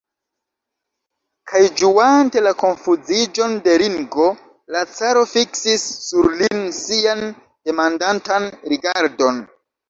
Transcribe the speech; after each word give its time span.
Kaj 1.49 1.59
ĝuante 1.81 2.41
la 2.45 2.53
konfuziĝon 2.61 3.53
de 3.67 3.75
Ringo, 3.81 4.25
la 4.77 4.81
caro 4.95 5.27
fiksis 5.35 5.85
sur 6.07 6.31
lin 6.41 6.65
sian 6.79 7.23
demandantan 7.71 8.51
rigardon. 8.75 9.41